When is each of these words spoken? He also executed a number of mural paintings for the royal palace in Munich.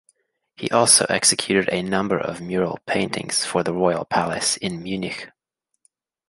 He 0.55 0.67
also 0.71 1.05
executed 1.09 1.69
a 1.71 1.83
number 1.83 2.17
of 2.17 2.41
mural 2.41 2.79
paintings 2.87 3.45
for 3.45 3.61
the 3.61 3.71
royal 3.71 4.03
palace 4.03 4.57
in 4.57 4.81
Munich. 4.81 5.29